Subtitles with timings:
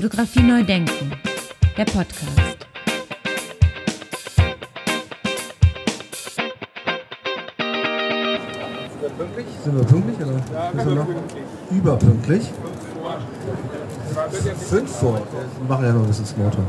[0.00, 1.10] Fotografie neu denken,
[1.76, 2.38] der Podcast.
[9.64, 10.40] Sind wir pünktlich oder?
[10.54, 11.06] Ja, sind wir noch
[11.72, 12.52] überpünktlich.
[14.70, 15.14] Fünf vor.
[15.14, 16.64] Wir machen ja noch ein bisschen Smalltalk.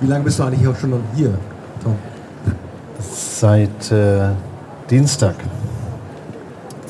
[0.00, 1.38] Wie lange bist du eigentlich auch schon hier,
[1.84, 1.96] Tom?
[2.98, 4.30] Seit äh,
[4.90, 5.36] Dienstag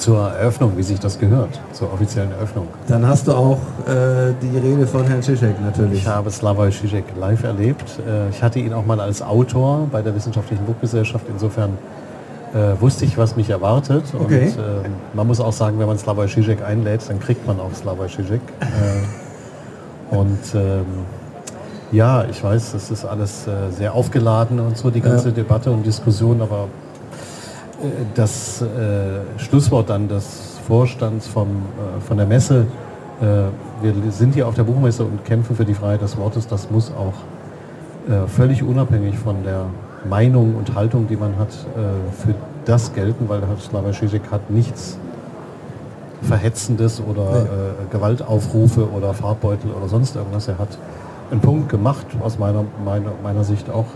[0.03, 2.67] zur Eröffnung, wie sich das gehört, zur offiziellen Eröffnung.
[2.89, 6.01] Dann hast du auch äh, die Rede von Herrn Zizek natürlich.
[6.01, 7.85] Ich habe Slavoj Zizek live erlebt.
[8.05, 11.25] Äh, ich hatte ihn auch mal als Autor bei der Wissenschaftlichen Buchgesellschaft.
[11.29, 11.79] Insofern
[12.53, 14.03] äh, wusste ich, was mich erwartet.
[14.19, 14.47] Okay.
[14.49, 17.73] Und äh, man muss auch sagen, wenn man Slavoj Zizek einlädt, dann kriegt man auch
[17.73, 18.41] Slavoj Zizek.
[18.61, 20.85] Äh, und ähm,
[21.93, 25.35] ja, ich weiß, das ist alles äh, sehr aufgeladen und so, die ganze Ja.
[25.35, 26.67] Debatte und Diskussion, aber
[28.15, 32.67] das äh, Schlusswort dann des Vorstands vom, äh, von der Messe,
[33.21, 33.25] äh,
[33.83, 36.91] wir sind hier auf der Buchmesse und kämpfen für die Freiheit des Wortes, das muss
[36.91, 37.15] auch
[38.27, 39.67] völlig unabhängig von der
[40.09, 44.99] Meinung und Haltung, die man hat, für das gelten, weil Herr Slavoj Žižek hat nichts
[46.23, 47.47] Verhetzendes oder äh,
[47.93, 50.49] Gewaltaufrufe oder Farbbeutel oder sonst irgendwas.
[50.49, 50.79] Er hat
[51.31, 53.87] einen Punkt gemacht, aus meiner, meiner, meiner Sicht auch,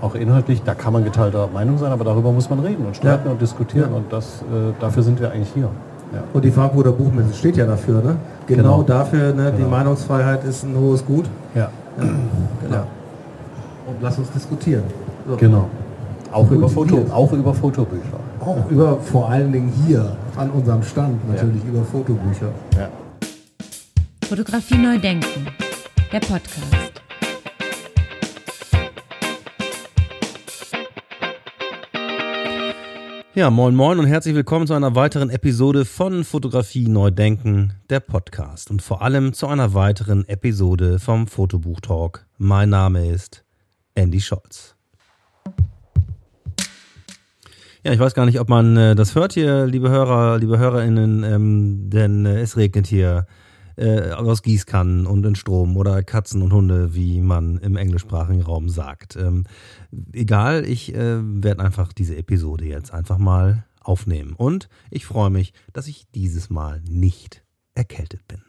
[0.00, 0.62] auch inhaltlich.
[0.64, 3.32] Da kann man geteilter Meinung sein, aber darüber muss man reden und streiten Ja.
[3.32, 3.96] und diskutieren Ja.
[3.96, 5.68] und das, äh, dafür sind wir eigentlich hier.
[6.14, 6.22] Ja.
[6.32, 8.16] Und die Frankfurter Buchmesse steht ja dafür, ne?
[8.46, 8.82] Genau, Genau.
[8.82, 9.50] dafür, ne?
[9.52, 9.70] Die Genau.
[9.70, 11.24] Meinungsfreiheit ist ein hohes Gut.
[11.54, 11.68] Ja.
[11.98, 12.74] Genau.
[12.74, 12.86] Ja.
[13.86, 14.84] Und lass uns diskutieren.
[15.28, 15.36] So.
[15.36, 15.68] Genau.
[16.32, 18.18] Auch über, Foto, auch über Fotobücher.
[18.40, 22.48] Auch über vor allen Dingen hier an unserem Stand natürlich über Fotobücher.
[22.78, 22.88] Ja.
[24.28, 25.46] Fotografie neu denken,
[26.12, 26.95] der Podcast.
[33.36, 38.00] Ja, moin moin und herzlich willkommen zu einer weiteren Episode von Fotografie neu denken, der
[38.00, 42.24] Podcast und vor allem zu einer weiteren Episode vom Fotobuch Talk.
[42.38, 43.44] Mein Name ist
[43.94, 44.74] Andy Scholz.
[47.84, 51.22] Ja, ich weiß gar nicht, ob man äh, das hört hier, liebe Hörer, liebe HörerInnen,
[51.22, 53.26] ähm, denn äh, es regnet hier
[53.76, 58.68] äh, aus Gießkannen und in Strom oder Katzen und Hunde, wie man im englischsprachigen Raum
[58.68, 59.16] sagt.
[59.16, 59.44] Ähm,
[60.12, 64.34] egal, ich äh, werde einfach diese Episode jetzt einfach mal aufnehmen.
[64.34, 67.44] Und ich freue mich, dass ich dieses Mal nicht
[67.74, 68.42] erkältet bin.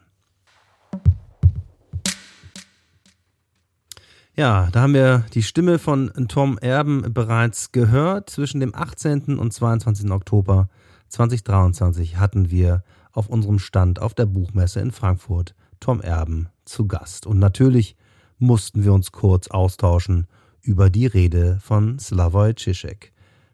[4.35, 8.29] Ja, da haben wir die Stimme von Tom Erben bereits gehört.
[8.29, 9.39] Zwischen dem 18.
[9.39, 10.11] und 22.
[10.11, 10.69] Oktober
[11.09, 12.83] 2023 hatten wir
[13.17, 17.25] auf unserem Stand auf der Buchmesse in Frankfurt Tom Erben zu Gast.
[17.25, 17.95] Und natürlich
[18.38, 20.28] mussten wir uns kurz austauschen
[20.61, 23.11] über die Rede von Slavoj Žižek.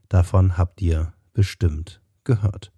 [0.09, 2.71] Davon habt ihr bestimmt gehört.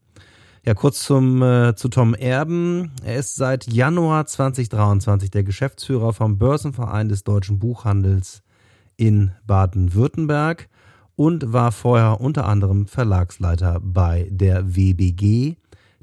[0.63, 2.91] Ja, kurz zum, äh, zu Tom Erben.
[3.03, 8.41] Er ist seit Januar 2023 der Geschäftsführer vom Börsenverein des deutschen Buchhandels
[8.97, 10.69] in Baden-Württemberg
[11.15, 15.57] und war vorher unter anderem Verlagsleiter bei der WBG,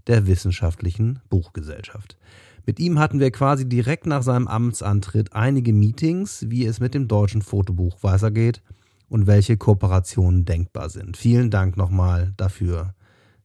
[0.06, 2.16] der Wissenschaftlichen Buchgesellschaft.
[2.64, 7.08] Mit ihm hatten wir quasi direkt nach seinem Amtsantritt einige Meetings, wie es mit dem
[7.08, 8.62] deutschen Fotobuch weitergeht
[9.08, 11.16] und welche Kooperationen denkbar sind.
[11.16, 12.94] Vielen Dank nochmal dafür,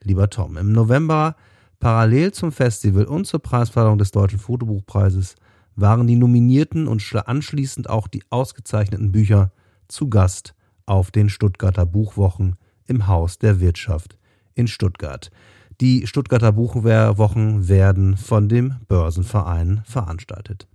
[0.03, 0.55] lieber Tom.
[0.57, 1.35] Im November,
[1.79, 5.35] parallel zum Festival und zur Preisverleihung des Deutschen Fotobuchpreises,
[5.75, 9.51] waren die Nominierten und anschließend auch die ausgezeichneten Bücher
[9.87, 12.55] zu Gast auf den Stuttgarter Buchwochen
[12.87, 14.17] im Haus der Wirtschaft
[14.55, 15.31] in Stuttgart.
[15.79, 20.67] Die Stuttgarter Buchwochen werden von dem Börsenverein veranstaltet.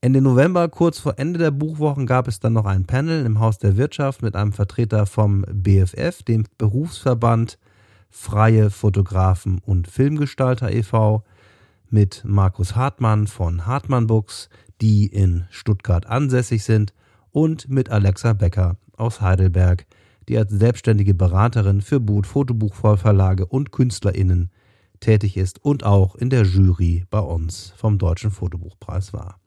[0.00, 3.58] Ende November, kurz vor Ende der Buchwochen, gab es dann noch ein Panel im Haus
[3.58, 7.58] der Wirtschaft mit einem Vertreter vom BFF, dem Berufsverband
[8.08, 11.22] Freie Fotografen und Filmgestalter e.V.,
[11.88, 14.48] mit Markus Hartmann von Hartmann Books,
[14.80, 16.92] die in Stuttgart ansässig sind,
[17.30, 19.86] und mit Alexa Becker aus Heidelberg,
[20.30, 24.50] die als selbstständige Beraterin für Boot Fotobuchverlage und KünstlerInnen
[25.00, 29.40] tätig ist und auch in der Jury bei uns vom Deutschen Fotobuchpreis war.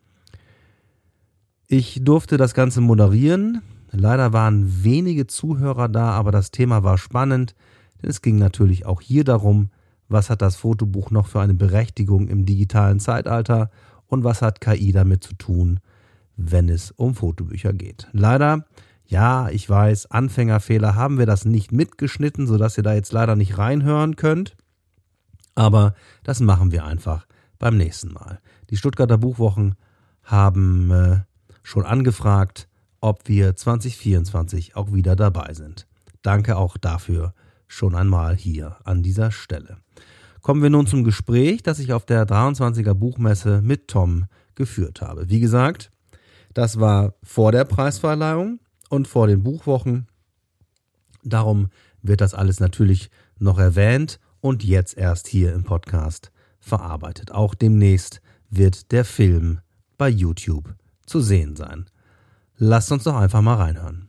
[1.68, 3.62] Ich durfte das Ganze moderieren.
[3.92, 7.56] Leider waren wenige Zuhörer da, aber das Thema war spannend,
[8.02, 9.70] denn es ging natürlich auch hier darum,
[10.10, 13.72] was hat das Fotobuch noch für eine Berechtigung im digitalen Zeitalter
[14.08, 15.80] und was hat KI damit zu tun,
[16.36, 18.10] wenn es um Fotobücher geht.
[18.12, 18.66] Leider,
[19.14, 23.60] ja, ich weiß, Anfängerfehler haben wir das nicht mitgeschnitten, sodass ihr da jetzt leider nicht
[23.60, 24.58] reinhören könnt.
[25.54, 25.94] Aber
[26.24, 27.28] das machen wir einfach
[27.60, 28.40] beim nächsten Mal.
[28.72, 29.76] Die Stuttgarter Buchwochen
[30.24, 31.20] haben äh,
[31.62, 32.68] schon angefragt,
[33.02, 35.86] ob wir 2024 auch wieder dabei sind.
[36.24, 37.36] Danke auch dafür
[37.68, 39.78] schon einmal hier an dieser Stelle.
[40.42, 44.26] Kommen wir nun zum Gespräch, das ich auf der 23er Buchmesse mit Tom
[44.56, 45.30] geführt habe.
[45.30, 45.92] Wie gesagt,
[46.56, 50.08] das war vor der Preisverleihung und vor den Buchwochen.
[51.24, 51.70] Darum
[52.02, 53.10] wird das alles natürlich
[53.40, 57.32] noch erwähnt und jetzt erst hier im Podcast verarbeitet.
[57.32, 59.60] Auch demnächst wird der Film
[59.98, 60.76] bei YouTube
[61.06, 61.86] zu sehen sein.
[62.58, 64.08] Lasst uns doch einfach mal reinhören.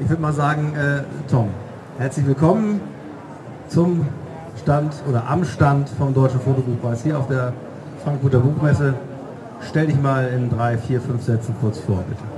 [0.00, 1.48] Ich würde mal sagen, äh, Tom,
[1.98, 2.80] herzlich willkommen
[3.68, 4.06] zum
[4.62, 7.52] Stand oder am Stand vom Deutschen Fotobuchpreis hier auf der
[8.04, 8.94] Frankfurter Buchmesse.
[9.68, 12.35] Stell dich mal in drei, vier, fünf Sätzen kurz vor, bitte.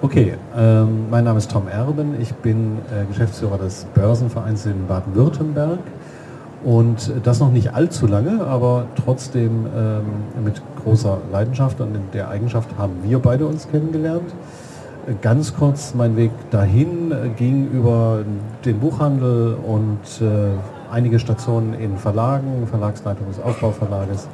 [0.00, 2.20] Okay, ähm, mein Name ist Tom Erben.
[2.20, 5.80] Ich bin äh, Geschäftsführer des Börsenvereins in Baden-Württemberg.
[6.62, 12.28] Und das noch nicht allzu lange, aber trotzdem ähm, mit großer Leidenschaft und in der
[12.28, 14.32] Eigenschaft haben wir beide uns kennengelernt.
[15.20, 18.20] Ganz kurz, mein Weg dahin ging über
[18.64, 24.28] den Buchhandel und äh, einige Stationen in Verlagen, Verlagsleitung des Aufbauverlages.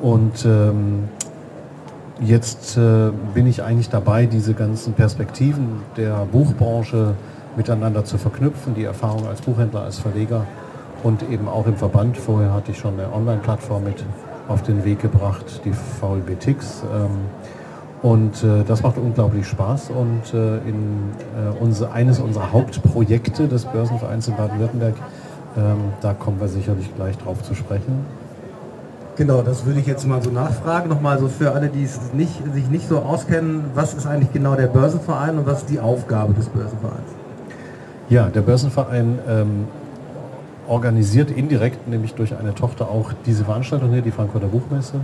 [0.00, 1.08] Und ähm,
[2.20, 7.14] jetzt äh, bin ich eigentlich dabei, diese ganzen Perspektiven der Buchbranche
[7.56, 10.46] miteinander zu verknüpfen, die Erfahrung als Buchhändler, als Verleger
[11.02, 12.16] und eben auch im Verband.
[12.16, 14.04] Vorher hatte ich schon eine Online-Plattform mit
[14.48, 16.82] auf den Weg gebracht, die VLBTix.
[16.94, 17.10] Ähm,
[18.02, 23.66] und äh, das macht unglaublich Spaß und äh, in äh, unser, eines unserer Hauptprojekte des
[23.66, 24.94] Börsenvereins in Baden-Württemberg,
[25.56, 28.06] ähm, da kommen wir sicherlich gleich drauf zu sprechen.
[29.20, 30.88] Genau, das würde ich jetzt mal so nachfragen.
[30.88, 34.54] Nochmal so für alle, die es nicht, sich nicht so auskennen, was ist eigentlich genau
[34.54, 37.10] der Börsenverein und was ist die Aufgabe des Börsenvereins?
[38.08, 39.68] Ja, der Börsenverein ähm,
[40.66, 44.94] organisiert indirekt, nämlich durch eine Tochter, auch diese Veranstaltung hier, die Frankfurter Buchmesse,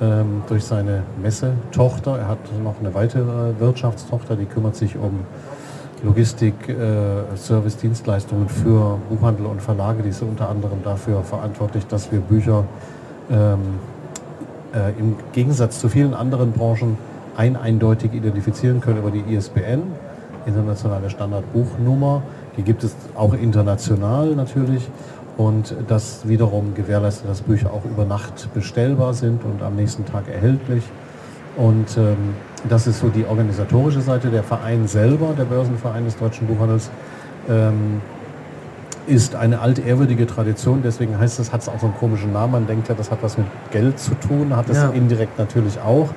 [0.00, 2.18] ähm, durch seine Messetochter.
[2.18, 5.20] Er hat noch eine weitere Wirtschaftstochter, die kümmert sich um
[6.02, 10.02] Logistik, äh, Service, Dienstleistungen für Buchhandel und Verlage.
[10.02, 12.64] Die ist unter anderem dafür verantwortlich, dass wir Bücher
[13.30, 13.58] ähm,
[14.74, 16.98] äh, im Gegensatz zu vielen anderen Branchen
[17.36, 19.82] ein eindeutig identifizieren können über die ISBN,
[20.46, 22.22] internationale Standardbuchnummer.
[22.56, 24.88] Die gibt es auch international natürlich.
[25.36, 30.24] Und das wiederum gewährleistet, dass Bücher auch über Nacht bestellbar sind und am nächsten Tag
[30.28, 30.82] erhältlich.
[31.56, 32.34] Und ähm,
[32.68, 34.30] das ist so die organisatorische Seite.
[34.30, 36.90] Der Verein selber, der Börsenverein des deutschen Buchhandels,
[37.48, 38.00] ähm,
[39.08, 40.82] ist eine altehrwürdige Tradition.
[40.82, 42.52] Deswegen heißt es, hat es auch so einen komischen Namen.
[42.52, 44.90] Man denkt ja, das hat was mit Geld zu tun, hat es ja.
[44.90, 46.10] indirekt natürlich auch.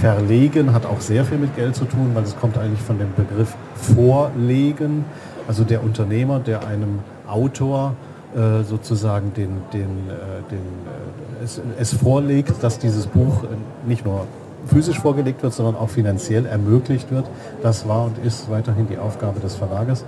[0.00, 3.12] Verlegen hat auch sehr viel mit Geld zu tun, weil es kommt eigentlich von dem
[3.14, 5.04] Begriff Vorlegen.
[5.46, 7.94] Also der Unternehmer, der einem Autor
[8.34, 13.46] äh, sozusagen den, den, äh, den, äh, es, es, vorlegt, dass dieses Buch äh,
[13.86, 14.26] nicht nur
[14.66, 17.26] physisch vorgelegt wird, sondern auch finanziell ermöglicht wird.
[17.62, 20.04] Das war und ist weiterhin die Aufgabe des Verlages.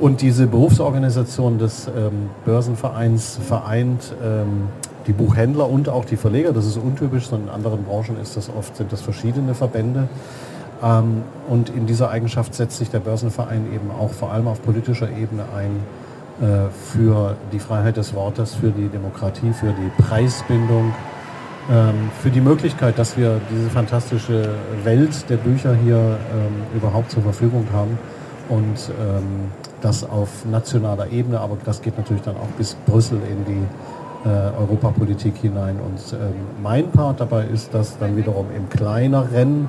[0.00, 4.68] Und diese Berufsorganisation des ähm, Börsenvereins vereint ähm,
[5.06, 6.54] die Buchhändler und auch die Verleger.
[6.54, 10.08] Das ist untypisch, sondern in anderen Branchen ist das oft, sind das verschiedene Verbände.
[10.82, 15.10] Ähm, und in dieser Eigenschaft setzt sich der Börsenverein eben auch vor allem auf politischer
[15.10, 20.94] Ebene ein äh, für die Freiheit des Wortes, für die Demokratie, für die Preisbindung,
[21.70, 27.22] ähm, für die Möglichkeit, dass wir diese fantastische Welt der Bücher hier ähm, überhaupt zur
[27.22, 27.98] Verfügung haben
[28.48, 28.90] und
[29.80, 34.60] das auf nationaler Ebene, aber das geht natürlich dann auch bis Brüssel in die äh,
[34.60, 35.76] Europapolitik hinein.
[35.80, 36.16] Und
[36.62, 39.68] mein Part dabei ist, das dann wiederum im kleineren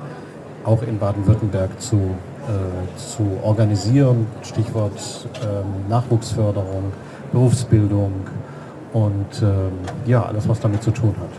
[0.64, 4.26] auch in Baden-Württemberg zu, äh, zu organisieren.
[4.42, 4.92] Stichwort
[5.42, 6.92] ähm, Nachwuchsförderung,
[7.32, 8.12] Berufsbildung
[8.92, 9.72] und ähm,
[10.06, 11.30] ja, alles, was damit zu tun hat.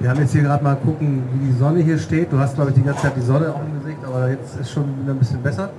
[0.00, 2.30] Wir haben jetzt hier gerade mal gucken, wie die Sonne hier steht.
[2.30, 4.70] Du hast, glaube ich, die ganze Zeit die Sonne auch im Gesicht, aber jetzt ist
[4.70, 5.70] schon wieder ein bisschen besser.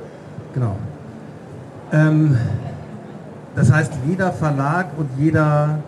[0.53, 0.75] Genau.
[1.95, 2.37] Ähm,
[3.55, 5.79] das heißt, jeder Verlag und jeder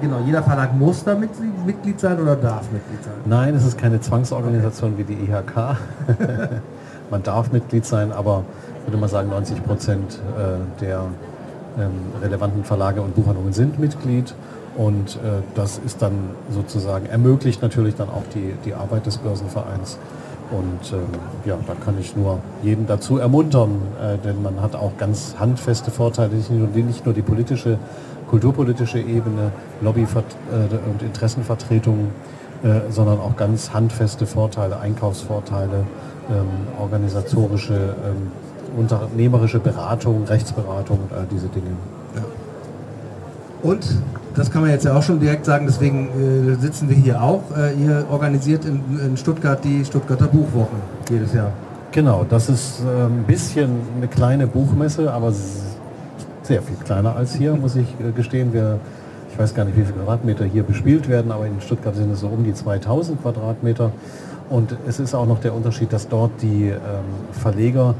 [0.00, 3.14] Genau, jeder Verlag muss da Mitglied sein oder darf Mitglied sein?
[3.24, 5.04] Nein, es ist keine Zwangsorganisation okay.
[5.08, 5.78] wie die IHK.
[7.10, 8.44] Man darf Mitglied sein, aber
[8.80, 11.04] ich würde mal sagen, 90 Prozent äh, der
[11.78, 14.34] ähm, relevanten Verlage und Buchhandlungen sind Mitglied.
[14.76, 19.96] Und äh, das ist dann sozusagen, ermöglicht natürlich dann auch die, die Arbeit des Börsenvereins.
[20.50, 21.06] Und ähm,
[21.44, 25.90] ja, da kann ich nur jeden dazu ermuntern, äh, denn man hat auch ganz handfeste
[25.90, 27.78] Vorteile, nicht nur, nicht nur die politische
[28.34, 32.08] kulturpolitische Ebene, Lobby- äh, und Interessenvertretung,
[32.64, 35.86] äh, sondern auch ganz handfeste Vorteile, Einkaufsvorteile,
[36.30, 36.46] ähm,
[36.80, 38.32] organisatorische, ähm,
[38.76, 41.76] unternehmerische Beratung, Rechtsberatung und all diese Dinge.
[42.16, 42.22] Ja.
[43.62, 43.86] Und
[44.34, 47.42] das kann man jetzt ja auch schon direkt sagen, deswegen äh, sitzen wir hier auch.
[47.56, 51.52] Äh, ihr organisiert in, in, Stuttgart die Stuttgarter Buchwochen jedes Jahr.
[51.92, 55.32] Genau, das ist äh, ein bisschen eine kleine Buchmesse, aber
[56.42, 58.52] sehr viel kleiner als hier, muss ich äh, gestehen.
[58.52, 58.80] Wir,
[59.30, 62.20] ich weiß gar nicht, wie viele Quadratmeter hier bespielt werden, aber in Stuttgart sind es
[62.20, 63.92] so um die 2000 Quadratmeter.
[64.50, 66.78] Und es ist auch noch der Unterschied, dass dort die ähm,
[67.32, 67.94] Verleger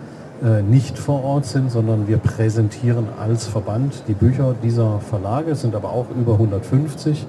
[0.69, 5.75] nicht vor Ort sind, sondern wir präsentieren als Verband die Bücher dieser Verlage, es sind
[5.75, 7.26] aber auch über 150,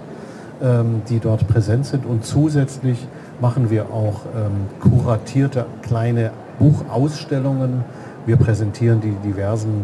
[0.62, 2.06] ähm, die dort präsent sind.
[2.06, 3.08] Und zusätzlich
[3.42, 7.84] machen wir auch ähm, kuratierte kleine Buchausstellungen.
[8.26, 9.84] Wir präsentieren die diversen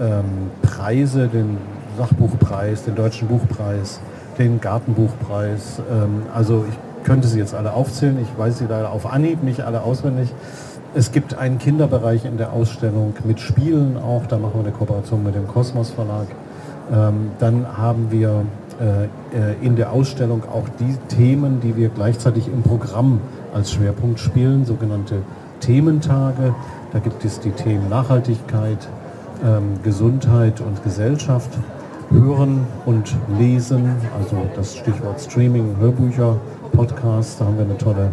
[0.00, 0.24] ähm,
[0.62, 1.58] Preise, den
[1.98, 4.00] Sachbuchpreis, den Deutschen Buchpreis,
[4.38, 5.82] den Gartenbuchpreis.
[6.32, 9.82] Also ich könnte sie jetzt alle aufzählen, ich weiß sie leider auf Anhieb nicht alle
[9.82, 10.32] auswendig.
[10.94, 15.24] Es gibt einen Kinderbereich in der Ausstellung mit Spielen auch, da machen wir eine Kooperation
[15.24, 16.26] mit dem Kosmos Verlag.
[16.92, 18.44] Ähm, dann haben wir
[18.78, 23.22] äh, äh, in der Ausstellung auch die Themen, die wir gleichzeitig im Programm
[23.54, 25.22] als Schwerpunkt spielen, sogenannte
[25.60, 26.54] Thementage.
[26.92, 28.86] Da gibt es die Themen Nachhaltigkeit,
[29.46, 31.50] ähm, Gesundheit und Gesellschaft,
[32.10, 36.36] Hören und Lesen, also das Stichwort Streaming, Hörbücher,
[36.72, 38.12] Podcasts, da haben wir eine tolle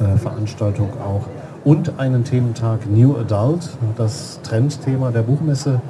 [0.00, 1.22] äh, Veranstaltung auch.
[1.64, 5.80] Und einen Thementag New Adult, das Trendthema der Buchmesse.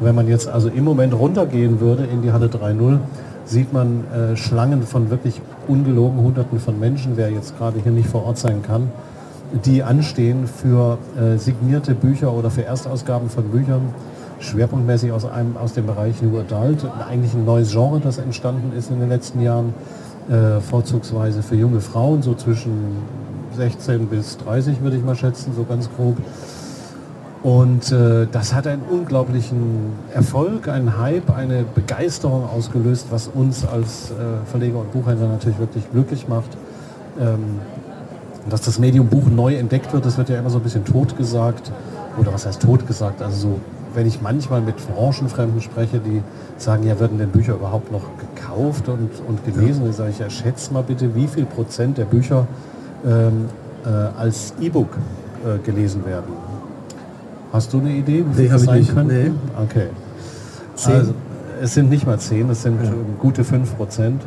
[0.00, 2.98] Wenn man jetzt also im Moment runtergehen würde in die Halle 3.0,
[3.44, 8.08] sieht man äh, Schlangen von wirklich ungelogen Hunderten von Menschen, wer jetzt gerade hier nicht
[8.08, 8.90] vor Ort sein kann,
[9.64, 13.94] die anstehen für äh, signierte Bücher oder für Erstausgaben von Büchern,
[14.40, 18.90] schwerpunktmäßig aus, einem, aus dem Bereich New Adult, eigentlich ein neues Genre, das entstanden ist
[18.90, 19.74] in den letzten Jahren,
[20.28, 22.72] äh, vorzugsweise für junge Frauen, so zwischen
[23.56, 26.16] 16 bis 30 würde ich mal schätzen, so ganz grob.
[27.42, 34.12] Und äh, das hat einen unglaublichen Erfolg, einen Hype, eine Begeisterung ausgelöst, was uns als
[34.12, 36.56] äh, Verleger und Buchhändler natürlich wirklich glücklich macht.
[37.20, 37.60] Ähm,
[38.48, 41.18] dass das Medium Buch neu entdeckt wird, das wird ja immer so ein bisschen tot
[41.18, 41.70] gesagt.
[42.18, 43.20] Oder was heißt tot gesagt?
[43.20, 43.60] Also so,
[43.94, 46.22] wenn ich manchmal mit Branchenfremden spreche, die
[46.56, 49.84] sagen, ja, werden denn Bücher überhaupt noch gekauft und, und gelesen?
[49.84, 52.46] Dann sage ich, ja, schätze mal bitte, wie viel Prozent der Bücher
[53.04, 53.46] ähm,
[53.84, 54.96] äh, als E-Book
[55.44, 56.32] äh, gelesen werden.
[57.52, 59.14] Hast du eine Idee, wie nee, das sein könnte?
[59.14, 59.30] Nee.
[59.62, 59.86] Okay.
[60.74, 60.92] Zehn.
[60.92, 61.14] Also,
[61.60, 62.90] es sind nicht mal zehn, es sind ja.
[63.20, 64.22] gute fünf Prozent.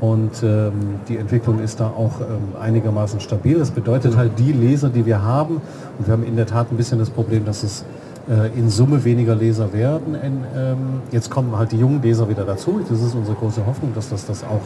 [0.00, 0.72] Und ähm,
[1.08, 3.58] die Entwicklung ist da auch ähm, einigermaßen stabil.
[3.58, 5.60] Das bedeutet halt, die Leser, die wir haben,
[5.98, 7.84] und wir haben in der Tat ein bisschen das Problem, dass es
[8.28, 10.14] äh, in Summe weniger Leser werden.
[10.14, 10.78] In, ähm,
[11.12, 12.80] jetzt kommen halt die jungen Leser wieder dazu.
[12.88, 14.60] Das ist unsere große Hoffnung, dass das das auch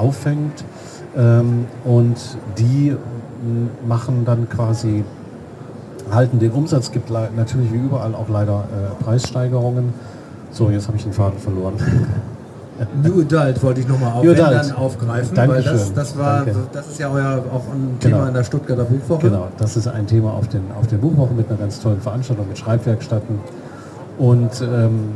[0.00, 0.64] auffängt.
[1.16, 2.16] Ähm, und
[2.58, 2.94] die
[3.86, 5.04] machen dann quasi
[6.10, 9.92] halten den Umsatz, gibt natürlich wie überall auch leider äh, Preissteigerungen.
[10.50, 11.74] So, jetzt habe ich den Faden verloren.
[13.02, 15.72] New Adult wollte ich nochmal auf, aufgreifen, Dankeschön.
[15.72, 18.28] weil das, das, war, das ist ja euer auch ein Thema genau.
[18.28, 19.30] in der Stuttgarter Buchwoche.
[19.30, 22.46] Genau, das ist ein Thema auf den, auf den Buchwochen mit einer ganz tollen Veranstaltung
[22.48, 23.38] mit Schreibwerkstätten.
[24.18, 25.14] Und ähm,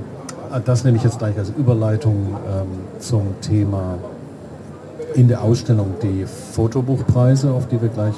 [0.64, 2.66] das nehme ich jetzt gleich als Überleitung ähm,
[2.99, 3.99] zum Thema
[5.14, 8.14] in der Ausstellung die Fotobuchpreise, auf die wir gleich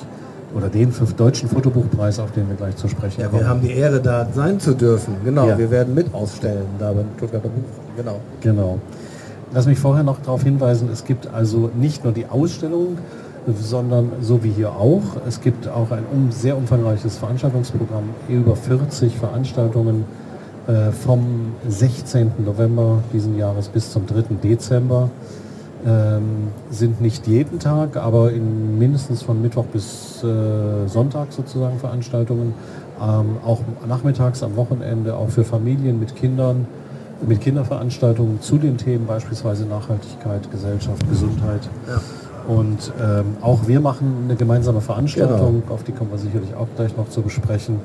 [0.54, 3.40] oder den deutschen Fotobuchpreis, auf den wir gleich zu sprechen ja, kommen.
[3.40, 5.16] Wir haben die Ehre, da sein zu dürfen.
[5.24, 5.58] Genau, ja.
[5.58, 7.62] wir werden mit ausstellen da beim Stuttgarter Buch.
[7.96, 8.20] Genau.
[8.40, 8.78] Genau.
[9.54, 12.98] Lass mich vorher noch darauf hinweisen, es gibt also nicht nur die Ausstellung,
[13.60, 15.02] sondern so wie hier auch.
[15.26, 20.04] Es gibt auch ein sehr umfangreiches Veranstaltungsprogramm, über 40 Veranstaltungen
[20.66, 22.32] äh, vom 16.
[22.44, 24.36] November diesen Jahres bis zum 3.
[24.42, 25.10] Dezember
[25.86, 32.54] ähm, sind nicht jeden Tag, aber in mindestens von Mittwoch bis äh, Sonntag sozusagen Veranstaltungen.
[33.00, 36.66] Ähm, auch nachmittags am Wochenende, auch für Familien mit Kindern,
[37.26, 41.68] mit Kinderveranstaltungen zu den Themen beispielsweise Nachhaltigkeit, Gesellschaft, Gesundheit.
[41.88, 42.00] Ja.
[42.46, 45.74] Und ähm, auch wir machen eine gemeinsame Veranstaltung, genau.
[45.74, 47.80] auf die kommen wir sicherlich auch gleich noch zu besprechen.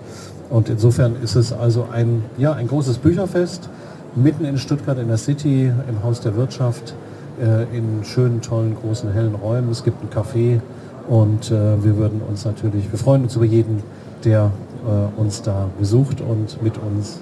[0.50, 3.70] Und insofern ist es also ein, ja, ein großes Bücherfest
[4.16, 6.96] mitten in Stuttgart in der City, im Haus der Wirtschaft
[7.42, 9.70] äh, in schönen, tollen, großen, hellen Räumen.
[9.72, 10.60] Es gibt ein Café
[11.08, 13.82] und äh, wir würden uns natürlich, wir freuen uns über jeden,
[14.24, 14.52] der
[14.86, 17.20] äh, uns da besucht und mit uns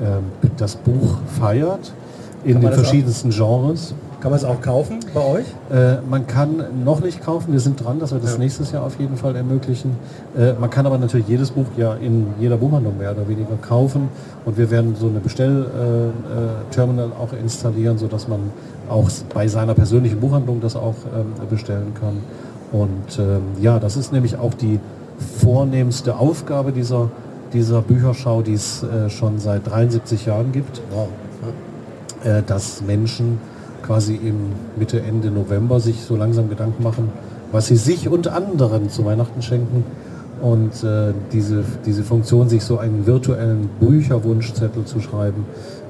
[0.00, 0.20] äh,
[0.56, 1.92] das Buch feiert
[2.44, 3.94] in den verschiedensten Genres.
[4.20, 5.46] Kann man es auch kaufen bei euch?
[5.72, 8.38] Äh, man kann noch nicht kaufen, wir sind dran, dass wir das ja.
[8.38, 9.96] nächstes Jahr auf jeden Fall ermöglichen.
[10.36, 14.08] Äh, man kann aber natürlich jedes Buch ja in jeder Buchhandlung mehr oder weniger kaufen
[14.44, 18.40] und wir werden so eine Bestellterminal äh, auch installieren, sodass man
[18.90, 22.18] auch bei seiner persönlichen Buchhandlung das auch ähm, bestellen kann.
[22.72, 24.80] Und ähm, ja, das ist nämlich auch die
[25.42, 27.08] vornehmste Aufgabe dieser,
[27.54, 30.82] dieser Bücherschau, die es äh, schon seit 73 Jahren gibt.
[30.92, 31.08] Wow.
[32.22, 33.38] Äh, dass Menschen
[33.90, 34.36] quasi im
[34.76, 37.08] Mitte, Ende November sich so langsam Gedanken machen,
[37.50, 39.82] was sie sich und anderen zu Weihnachten schenken.
[40.40, 45.44] Und äh, diese, diese Funktion, sich so einen virtuellen Bücherwunschzettel zu schreiben,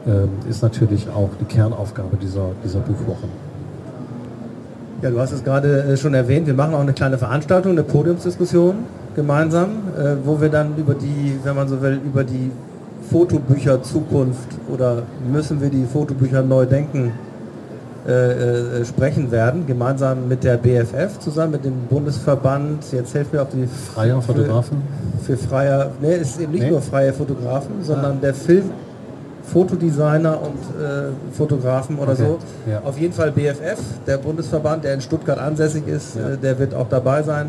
[0.07, 3.29] äh, ist natürlich auch die Kernaufgabe dieser, dieser Buchwochen.
[5.03, 7.83] Ja, du hast es gerade äh, schon erwähnt, wir machen auch eine kleine Veranstaltung, eine
[7.83, 8.77] Podiumsdiskussion
[9.15, 12.51] gemeinsam, äh, wo wir dann über die, wenn man so will, über die
[13.11, 17.13] Fotobücher Zukunft oder müssen wir die Fotobücher neu denken
[18.07, 23.43] äh, äh, sprechen werden, gemeinsam mit der BFF zusammen, mit dem Bundesverband, jetzt helfen wir
[23.43, 24.83] auf die Freier Fotografen?
[25.23, 26.71] Für, für freier, ne, es ist eben nicht nee.
[26.71, 28.21] nur freie Fotografen, sondern ah.
[28.23, 28.71] der Film,
[29.53, 32.23] Fotodesigner und äh, Fotografen oder okay.
[32.23, 32.71] so.
[32.71, 32.81] Ja.
[32.85, 36.31] Auf jeden Fall BFF, der Bundesverband, der in Stuttgart ansässig ist, ja.
[36.31, 37.49] äh, der wird auch dabei sein.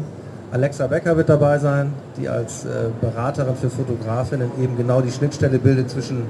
[0.51, 5.59] Alexa Becker wird dabei sein, die als äh, Beraterin für Fotografinnen eben genau die Schnittstelle
[5.59, 6.23] bildet zwischen,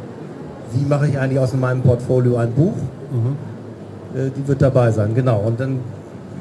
[0.74, 2.76] wie mache ich eigentlich aus meinem Portfolio ein Buch.
[3.12, 3.51] Mhm
[4.14, 5.40] die wird dabei sein, genau.
[5.40, 5.80] Und dann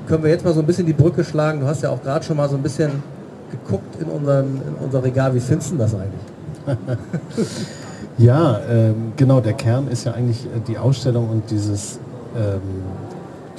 [0.07, 1.61] können wir jetzt mal so ein bisschen die Brücke schlagen.
[1.61, 2.91] Du hast ja auch gerade schon mal so ein bisschen
[3.51, 5.35] geguckt in, unseren, in unser Regal.
[5.35, 6.67] Wie findest du das eigentlich?
[8.19, 9.41] ja, ähm, genau.
[9.41, 11.99] Der Kern ist ja eigentlich äh, die Ausstellung und dieses,
[12.37, 12.61] ähm,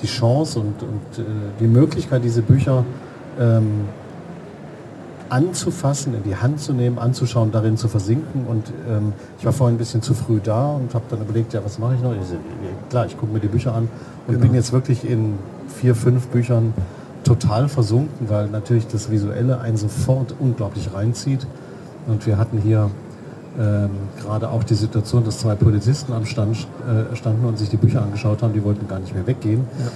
[0.02, 1.24] die Chance und, und äh,
[1.60, 2.84] die Möglichkeit, diese Bücher
[3.40, 3.86] ähm,
[5.32, 8.46] anzufassen, in die Hand zu nehmen, anzuschauen, darin zu versinken.
[8.48, 11.64] Und ähm, ich war vorhin ein bisschen zu früh da und habe dann überlegt, ja,
[11.64, 12.12] was mache ich noch?
[12.12, 13.88] Ich, klar, ich gucke mir die Bücher an
[14.28, 14.48] und genau.
[14.48, 15.36] bin jetzt wirklich in
[15.80, 16.74] vier, fünf Büchern
[17.24, 21.48] total versunken, weil natürlich das Visuelle einen sofort unglaublich reinzieht.
[22.08, 22.90] Und wir hatten hier
[23.58, 27.78] ähm, gerade auch die Situation, dass zwei Polizisten am Stand äh, standen und sich die
[27.78, 29.62] Bücher angeschaut haben, die wollten gar nicht mehr weggehen.
[29.80, 29.92] Ja.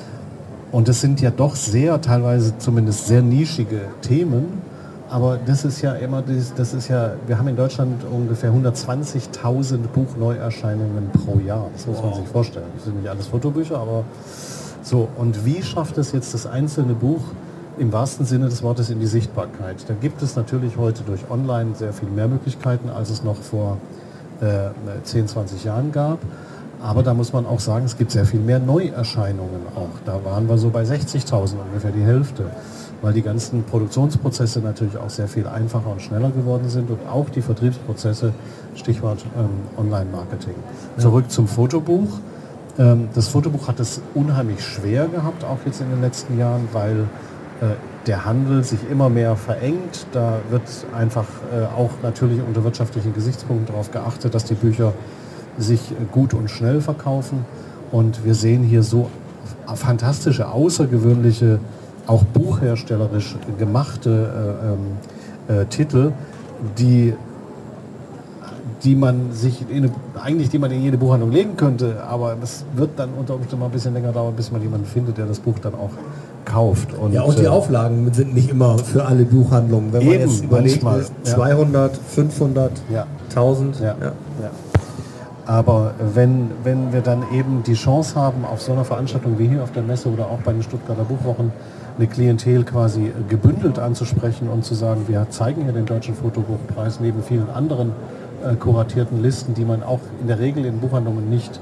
[0.72, 4.75] Und es sind ja doch sehr, teilweise zumindest sehr nischige Themen
[5.10, 9.78] aber das ist ja immer, das, das ist ja, wir haben in Deutschland ungefähr 120.000
[9.94, 11.68] Buchneuerscheinungen pro Jahr.
[11.74, 12.66] Das muss man sich vorstellen.
[12.76, 14.04] Das sind nicht alles Fotobücher, aber
[14.82, 15.08] so.
[15.18, 17.22] Und wie schafft es jetzt das einzelne Buch
[17.78, 19.78] im wahrsten Sinne des Wortes in die Sichtbarkeit?
[19.88, 23.78] Da gibt es natürlich heute durch Online sehr viel mehr Möglichkeiten, als es noch vor
[24.42, 24.70] äh,
[25.04, 26.20] 10, 20 Jahren gab.
[26.82, 29.90] Aber da muss man auch sagen, es gibt sehr viel mehr Neuerscheinungen auch.
[30.06, 32.46] Da waren wir so bei 60.000 ungefähr die Hälfte
[33.06, 37.30] weil die ganzen Produktionsprozesse natürlich auch sehr viel einfacher und schneller geworden sind und auch
[37.30, 38.34] die Vertriebsprozesse,
[38.74, 40.56] Stichwort ähm, Online-Marketing.
[40.98, 41.04] Ja.
[41.04, 42.10] Zurück zum Fotobuch.
[42.80, 47.08] Ähm, das Fotobuch hat es unheimlich schwer gehabt, auch jetzt in den letzten Jahren, weil
[47.62, 47.76] äh,
[48.08, 50.08] der Handel sich immer mehr verengt.
[50.12, 50.64] Da wird
[50.98, 54.94] einfach äh, auch natürlich unter wirtschaftlichen Gesichtspunkten darauf geachtet, dass die Bücher
[55.58, 57.46] sich gut und schnell verkaufen.
[57.92, 59.10] Und wir sehen hier so
[59.74, 61.60] fantastische, außergewöhnliche
[62.08, 64.30] auch buchherstellerisch gemachte
[65.50, 66.12] äh, ähm, äh, Titel,
[66.78, 67.14] die
[68.84, 69.90] die man sich in,
[70.22, 73.66] eigentlich die man in jede Buchhandlung legen könnte, aber es wird dann unter Umständen mal
[73.66, 75.90] ein bisschen länger dauern, bis man jemanden findet, der das Buch dann auch
[76.46, 76.94] kauft.
[76.94, 79.92] Und, ja, und die äh, Auflagen sind nicht immer für alle Buchhandlungen.
[79.92, 83.08] Wenn man jetzt überlegt, manchmal, 200, 500, ja.
[83.30, 83.80] 1000.
[83.80, 83.96] Ja.
[85.46, 89.64] Aber wenn, wenn wir dann eben die Chance haben, auf so einer Veranstaltung wie hier
[89.64, 91.52] auf der Messe oder auch bei den Stuttgarter Buchwochen
[91.98, 97.22] eine Klientel quasi gebündelt anzusprechen und zu sagen, wir zeigen hier den Deutschen Fotobuchpreis neben
[97.24, 97.92] vielen anderen
[98.44, 101.60] äh, kuratierten Listen, die man auch in der Regel in Buchhandlungen nicht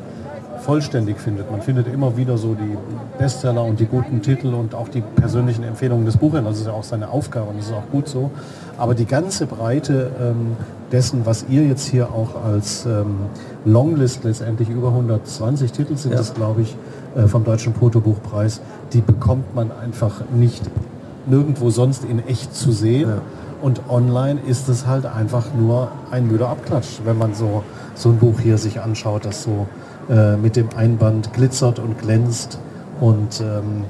[0.64, 1.52] vollständig findet.
[1.52, 2.78] Man findet immer wieder so die
[3.18, 6.54] Bestseller und die guten Titel und auch die persönlichen Empfehlungen des Buchhändlers.
[6.54, 8.32] Das ist ja auch seine Aufgabe und das ist auch gut so.
[8.78, 10.58] Aber die ganze Breite ähm,
[10.92, 13.18] dessen, was ihr jetzt hier auch als ähm,
[13.66, 16.18] Longlist letztendlich über 120 Titel sind, ja.
[16.18, 16.76] das glaube ich,
[17.16, 18.62] äh, vom Deutschen Fotobuchpreis,
[18.94, 20.64] die bekommt man einfach nicht
[21.26, 23.10] nirgendwo sonst in echt zu sehen.
[23.10, 23.22] Ja.
[23.62, 27.64] Und online ist es halt einfach nur ein müder Abklatsch, wenn man so,
[27.96, 29.68] so ein Buch hier sich anschaut, das so
[30.10, 32.60] äh, mit dem Einband glitzert und glänzt
[33.00, 33.86] und ähm,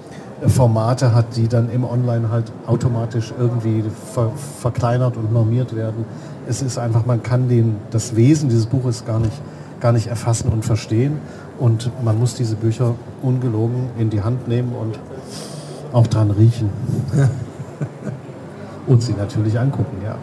[0.47, 6.06] Formate hat, die dann im Online halt automatisch irgendwie ver verkleinert und normiert werden.
[6.47, 9.34] Es ist einfach, man kann den, das Wesen dieses Buches gar nicht,
[9.80, 11.17] gar nicht erfassen und verstehen.
[11.60, 14.99] Und man muss diese Bücher ungelogen in die Hand nehmen und
[15.93, 16.69] auch dran riechen.
[18.88, 20.15] und sie natürlich angucken, ja.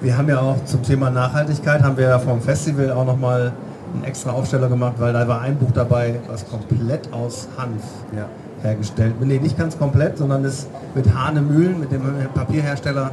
[0.00, 3.52] Wir haben ja auch zum Thema Nachhaltigkeit, haben wir ja vom Festival auch nochmal
[3.94, 7.82] einen extra Aufsteller gemacht, weil da war ein Buch dabei, was komplett aus Hanf
[8.16, 8.26] ja.
[8.62, 9.14] hergestellt.
[9.20, 12.02] Nee, nicht ganz komplett, sondern ist mit Hahnemühlen, mit dem
[12.34, 13.12] Papierhersteller,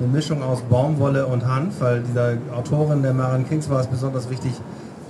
[0.00, 4.30] eine Mischung aus Baumwolle und Hanf, weil dieser Autorin der Maren Kings war es besonders
[4.30, 4.52] wichtig,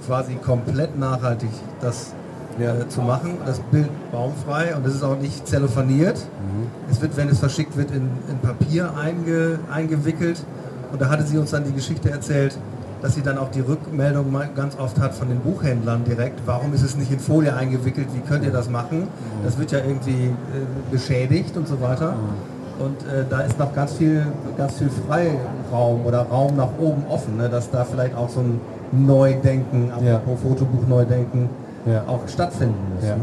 [0.07, 1.51] quasi komplett nachhaltig
[1.83, 2.15] das
[2.59, 2.75] ja.
[2.75, 3.39] äh, zu machen.
[3.45, 6.17] Das Bild baumfrei und es ist auch nicht zellophaniert.
[6.17, 6.69] Mhm.
[6.91, 10.43] Es wird, wenn es verschickt wird, in, in Papier einge, eingewickelt.
[10.91, 12.57] Und da hatte sie uns dann die Geschichte erzählt,
[13.03, 16.83] dass sie dann auch die Rückmeldung ganz oft hat von den Buchhändlern direkt, warum ist
[16.83, 19.01] es nicht in Folie eingewickelt, wie könnt ihr das machen?
[19.03, 19.45] Mhm.
[19.45, 20.33] Das wird ja irgendwie äh,
[20.91, 22.13] beschädigt und so weiter.
[22.13, 22.85] Mhm.
[22.85, 24.25] Und äh, da ist noch ganz viel,
[24.57, 27.49] ganz viel Freiraum oder Raum nach oben offen, ne?
[27.49, 28.61] dass da vielleicht auch so ein
[28.93, 30.17] Neudenken, Ja.
[30.17, 31.49] apropos Fotobuch Neudenken,
[31.87, 32.05] Ja.
[32.07, 33.09] auch stattfinden müssen.
[33.09, 33.17] Ja.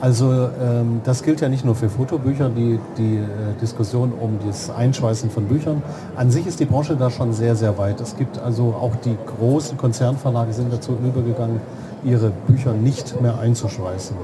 [0.00, 3.24] Also ähm, das gilt ja nicht nur für Fotobücher, die, die äh,
[3.60, 5.82] Diskussion um das Einschweißen von Büchern.
[6.16, 8.00] An sich ist die Branche da schon sehr, sehr weit.
[8.02, 11.60] Es gibt also auch die großen Konzernverlage sind dazu übergegangen,
[12.04, 14.16] ihre Bücher nicht mehr einzuschweißen.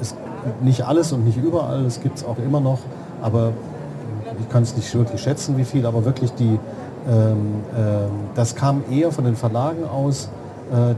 [0.00, 0.14] Es,
[0.62, 2.78] nicht alles und nicht überall, es gibt es auch immer noch,
[3.20, 3.52] aber
[4.40, 6.58] ich kann es nicht wirklich schätzen, wie viel, aber wirklich die,
[7.08, 10.45] ähm, ähm, das kam eher von den Verlagen aus, äh,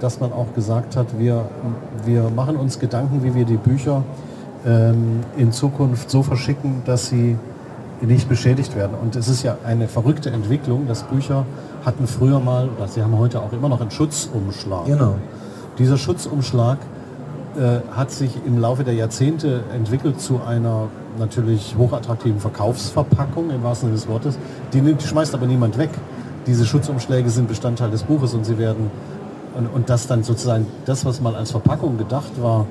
[0.01, 1.45] dass man auch gesagt hat, wir,
[2.05, 4.03] wir machen uns Gedanken, wie wir die Bücher
[4.67, 7.37] ähm, in Zukunft so verschicken, dass sie
[8.01, 8.97] nicht beschädigt werden.
[9.01, 11.45] Und es ist ja eine verrückte Entwicklung, dass Bücher
[11.85, 14.87] hatten früher mal, oder sie haben heute auch immer noch einen Schutzumschlag.
[14.87, 15.15] Genau.
[15.79, 16.79] Dieser Schutzumschlag
[17.57, 23.89] äh, hat sich im Laufe der Jahrzehnte entwickelt zu einer natürlich hochattraktiven Verkaufsverpackung im wahrsten
[23.89, 24.39] Sinne des Wortes.
[24.73, 25.91] Die, nimmt, die schmeißt aber niemand weg.
[26.47, 28.91] Diese Schutzumschläge sind Bestandteil des Buches und sie werden
[29.57, 32.67] und, und dass dann sozusagen das, was mal als Verpackung gedacht war,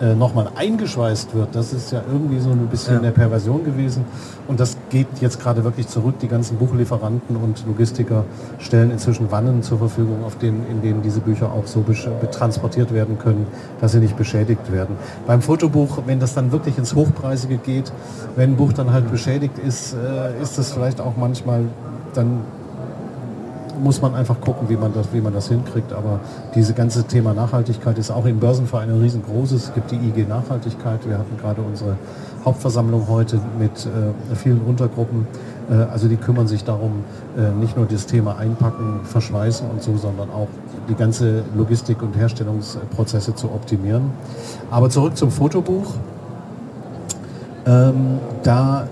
[0.00, 3.00] äh, nochmal eingeschweißt wird, das ist ja irgendwie so ein bisschen Ja.
[3.00, 4.04] eine Perversion gewesen.
[4.46, 6.20] Und das geht jetzt gerade wirklich zurück.
[6.20, 8.24] Die ganzen Buchlieferanten und Logistiker
[8.60, 11.84] stellen inzwischen Wannen zur Verfügung, auf denen, in denen diese Bücher auch so
[12.30, 13.48] transportiert werden können,
[13.80, 14.94] dass sie nicht beschädigt werden.
[15.26, 17.92] Beim Fotobuch, wenn das dann wirklich ins Hochpreisige geht,
[18.36, 21.64] wenn ein Buch dann halt beschädigt ist, äh, ist das vielleicht auch manchmal
[22.14, 22.42] dann
[23.82, 25.92] muss man einfach gucken, wie man das, wie man das hinkriegt.
[25.92, 26.20] Aber
[26.54, 29.64] dieses ganze Thema Nachhaltigkeit ist auch im Börsenverein ein riesengroßes.
[29.64, 31.08] Es gibt die IG Nachhaltigkeit.
[31.08, 31.96] Wir hatten gerade unsere
[32.44, 35.26] Hauptversammlung heute mit äh, vielen Untergruppen.
[35.70, 37.04] Äh, also die kümmern sich darum,
[37.36, 40.48] äh, nicht nur das Thema Einpacken, Verschweißen und so, sondern auch
[40.88, 44.10] die ganze Logistik- und Herstellungsprozesse zu optimieren.
[44.70, 45.94] Aber zurück zum Fotobuch.
[47.66, 48.86] Ähm, da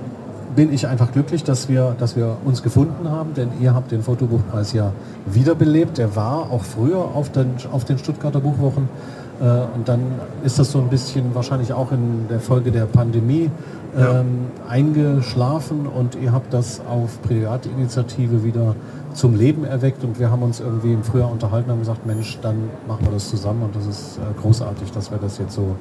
[0.56, 4.02] bin ich einfach glücklich, dass wir, dass wir uns gefunden haben, denn ihr habt den
[4.02, 4.92] Fotobuchpreis ja
[5.26, 5.98] wiederbelebt.
[5.98, 8.88] Der war auch früher auf den, auf den Stuttgarter Buchwochen.
[9.40, 10.00] Äh, und dann
[10.44, 13.50] ist das so ein bisschen wahrscheinlich auch in der Folge der Pandemie
[13.98, 14.20] Ja.
[14.20, 18.74] ähm, eingeschlafen und ihr habt das auf Privatinitiative wieder
[19.14, 22.56] zum Leben erweckt und wir haben uns irgendwie im Frühjahr unterhalten und gesagt, Mensch, dann
[22.86, 25.76] machen wir das zusammen und das ist äh, großartig, dass wir das jetzt so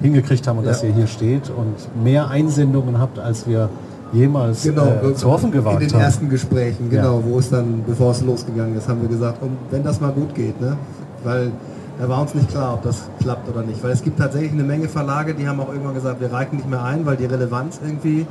[0.00, 0.70] hingekriegt haben und Ja.
[0.70, 3.68] dass ihr hier steht und mehr Einsendungen habt, als wir
[4.12, 6.02] jemals Genau, äh, zu hoffen gewagt in den haben.
[6.04, 7.24] ersten Gesprächen, genau, Ja.
[7.24, 10.34] wo es dann, bevor es losgegangen ist, haben wir gesagt, und wenn das mal gut
[10.34, 10.76] geht, ne?
[11.24, 11.52] Weil
[12.00, 13.82] da war uns nicht klar, ob das klappt oder nicht.
[13.84, 16.68] Weil es gibt tatsächlich eine Menge Verlage, die haben auch irgendwann gesagt, wir reichen nicht
[16.68, 18.26] mehr ein, weil die Relevanz irgendwie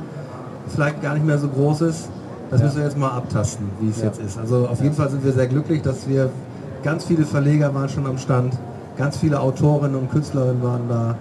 [0.68, 2.08] vielleicht gar nicht mehr so groß ist.
[2.50, 2.66] Das Ja.
[2.66, 4.06] müssen wir jetzt mal abtasten, wie es Ja.
[4.06, 4.38] jetzt ist.
[4.38, 6.30] Also auf jeden Fall sind wir sehr glücklich, dass wir
[6.82, 8.54] ganz viele Verleger waren schon am Stand,
[8.98, 11.14] ganz viele Autorinnen und Künstlerinnen waren da.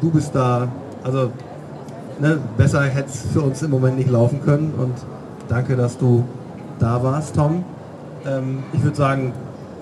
[0.00, 0.68] Du bist da.
[1.02, 1.30] Also
[2.20, 4.72] ne, besser hätte es für uns im Moment nicht laufen können.
[4.76, 4.94] Und
[5.48, 6.24] danke, dass du
[6.78, 7.64] da warst, Tom.
[8.26, 9.32] Ähm, ich würde sagen,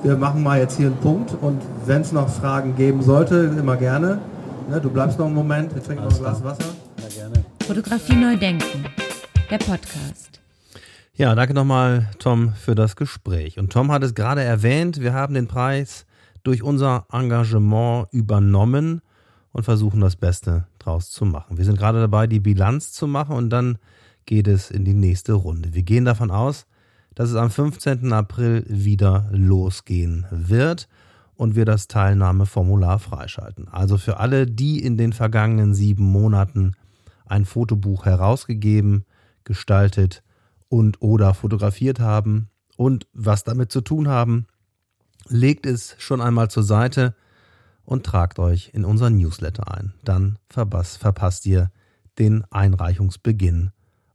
[0.02, 3.76] wir machen mal jetzt hier einen Punkt und wenn es noch Fragen geben sollte, immer
[3.76, 4.18] gerne.
[4.68, 6.44] Ne, du bleibst noch einen Moment, wir trinken noch ein Glas.
[6.44, 6.64] Wasser.
[7.02, 7.44] Ja, gerne.
[7.66, 8.84] Fotografie neu denken.
[9.50, 10.40] Der Podcast.
[11.16, 13.58] Ja, danke nochmal, Tom, für das Gespräch.
[13.58, 16.06] Und Tom hat es gerade erwähnt, wir haben den Preis
[16.42, 19.00] durch unser Engagement übernommen
[19.52, 21.58] und versuchen das Beste draus zu machen.
[21.58, 23.78] Wir sind gerade dabei, die Bilanz zu machen und dann
[24.26, 25.74] geht es in die nächste Runde.
[25.74, 26.66] Wir gehen davon aus,
[27.14, 28.12] dass es am 15.
[28.12, 30.88] April wieder losgehen wird
[31.34, 33.68] und wir das Teilnahmeformular freischalten.
[33.68, 36.72] Also für alle, die in den vergangenen sieben Monaten
[37.26, 39.04] ein Fotobuch herausgegeben,
[39.44, 40.22] gestaltet
[40.68, 44.46] und oder fotografiert haben und was damit zu tun haben,
[45.28, 47.14] legt es schon einmal zur Seite
[47.84, 49.94] und tragt euch in unser Newsletter ein.
[50.04, 51.70] Dann verpasst, verpasst ihr
[52.18, 53.70] den Einreichungsbeginn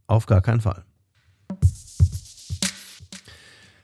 [0.07, 0.83] auf gar keinen Fall.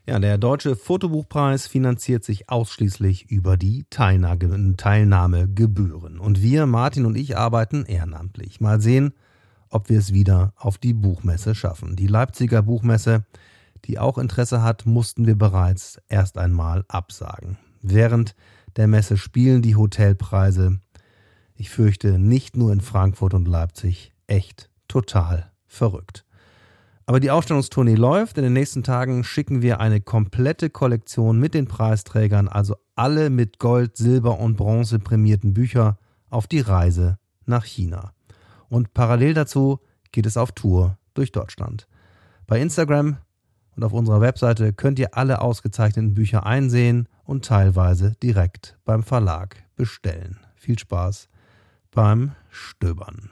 [0.08, 6.20] Ja, der Deutsche Fotobuchpreis finanziert sich ausschließlich über die Teilnahme- Teilnahmegebühren.
[6.20, 8.62] Und wir, Martin und ich, arbeiten ehrenamtlich.
[8.62, 9.14] Mal sehen,
[9.70, 11.96] ob wir es wieder auf die Buchmesse schaffen.
[11.96, 13.26] Die Leipziger Buchmesse,
[13.86, 17.58] die auch Interesse hat, mussten wir bereits erst einmal absagen.
[17.82, 18.36] Während
[18.76, 20.80] der Messe spielen die Hotelpreise,
[21.56, 26.26] ich fürchte, nicht nur in Frankfurt und Leipzig, echt total verrückt.
[27.06, 28.38] Aber die Ausstellungstournee läuft.
[28.38, 33.60] In den nächsten Tagen schicken wir eine komplette Kollektion mit den Preisträgern, also alle mit
[33.60, 35.98] Gold, Silber und Bronze prämierten Bücher,
[36.30, 38.12] auf die Reise nach China.
[38.68, 39.80] Und parallel dazu
[40.12, 41.88] geht es auf Tour durch Deutschland.
[42.48, 43.18] Bei Instagram
[43.76, 49.58] und auf unserer Webseite könnt ihr alle ausgezeichneten Bücher einsehen und teilweise direkt beim Verlag
[49.76, 50.40] bestellen.
[50.56, 51.28] Viel Spaß
[51.92, 53.30] beim Stöbern.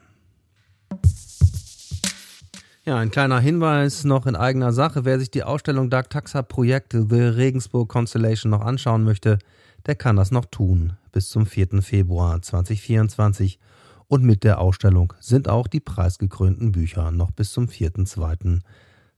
[2.86, 5.06] Ja, ein kleiner Hinweis noch in eigener Sache.
[5.06, 9.40] Wer sich die Ausstellung Dark Taxa Projekt The Regensburg Constellation noch anschauen möchte,
[9.86, 10.94] der kann das noch tun.
[11.14, 11.82] Bis zum 4.
[11.82, 13.60] Februar 2024.
[14.10, 18.60] Und mit der Ausstellung sind auch die preisgekrönten Bücher noch bis zum 4.2.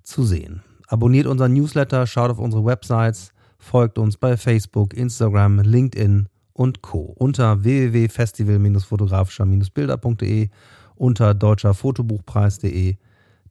[0.03, 0.61] zu sehen.
[0.87, 7.13] Abonniert unseren Newsletter, schaut auf unsere Websites, folgt uns bei Facebook, Instagram, LinkedIn und Co.
[7.17, 10.49] unter www.festival-fotografischer-bilder.de,
[10.95, 12.97] unter deutscherfotobuchpreis.de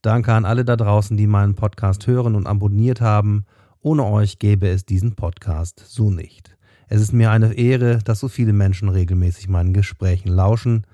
[0.05, 3.47] Danke an alle da draußen, die meinen Podcast hören und abonniert haben.
[3.81, 6.59] Ohne euch gäbe es diesen Podcast so nicht.
[6.89, 10.87] Es ist mir eine Ehre, dass so viele Menschen regelmäßig meinen Gesprächen lauschen.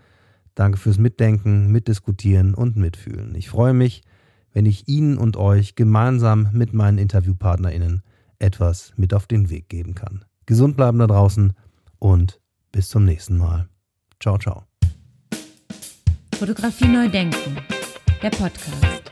[0.55, 3.35] Danke fürs Mitdenken, Mitdiskutieren und Mitfühlen.
[3.35, 4.03] Ich freue mich,
[4.53, 8.03] wenn ich Ihnen und euch gemeinsam mit meinen InterviewpartnerInnen
[8.39, 10.25] etwas mit auf den Weg geben kann.
[10.47, 11.53] Gesund bleiben da draußen
[11.99, 12.41] und
[12.73, 13.69] bis zum nächsten Mal.
[14.21, 14.65] Ciao, ciao.
[16.35, 17.57] Fotografie neu denken
[18.23, 19.10] der Podcast.